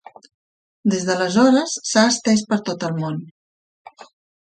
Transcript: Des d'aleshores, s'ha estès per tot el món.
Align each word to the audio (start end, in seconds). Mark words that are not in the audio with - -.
Des 0.93 1.05
d'aleshores, 1.09 1.77
s'ha 1.91 2.07
estès 2.15 2.45
per 2.55 2.61
tot 2.71 2.89
el 2.91 3.01
món. 3.05 3.25